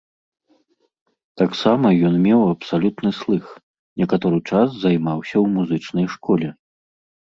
Таксама 1.41 1.87
ён 2.09 2.13
меў 2.27 2.41
абсалютны 2.55 3.09
слых, 3.19 3.45
некаторы 4.05 4.37
час 4.49 4.69
займаўся 4.87 5.33
ў 5.43 5.45
музычнай 5.59 6.07
школе. 6.19 6.49